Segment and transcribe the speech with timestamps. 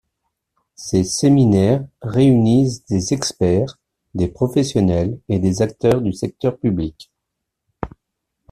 [0.73, 3.77] Ces séminaires réunissent des experts,
[4.15, 7.11] des professionnels et des acteurs du secteur public.